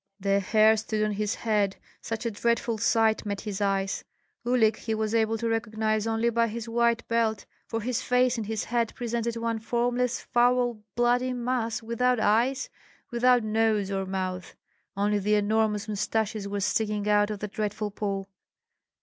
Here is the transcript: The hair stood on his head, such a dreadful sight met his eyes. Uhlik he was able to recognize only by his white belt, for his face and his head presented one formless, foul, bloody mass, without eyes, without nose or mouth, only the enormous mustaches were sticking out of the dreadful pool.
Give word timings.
The 0.19 0.39
hair 0.39 0.75
stood 0.77 1.03
on 1.05 1.11
his 1.11 1.35
head, 1.35 1.75
such 2.01 2.25
a 2.25 2.31
dreadful 2.31 2.79
sight 2.79 3.23
met 3.23 3.41
his 3.41 3.61
eyes. 3.61 4.03
Uhlik 4.43 4.77
he 4.77 4.95
was 4.95 5.13
able 5.13 5.37
to 5.37 5.47
recognize 5.47 6.07
only 6.07 6.31
by 6.31 6.47
his 6.47 6.67
white 6.67 7.07
belt, 7.07 7.45
for 7.67 7.81
his 7.81 8.01
face 8.01 8.35
and 8.35 8.47
his 8.47 8.63
head 8.63 8.95
presented 8.95 9.37
one 9.37 9.59
formless, 9.59 10.19
foul, 10.19 10.81
bloody 10.95 11.33
mass, 11.33 11.83
without 11.83 12.19
eyes, 12.19 12.67
without 13.11 13.43
nose 13.43 13.91
or 13.91 14.07
mouth, 14.07 14.55
only 14.97 15.19
the 15.19 15.35
enormous 15.35 15.87
mustaches 15.87 16.47
were 16.47 16.61
sticking 16.61 17.07
out 17.07 17.29
of 17.29 17.37
the 17.37 17.47
dreadful 17.47 17.91
pool. 17.91 18.27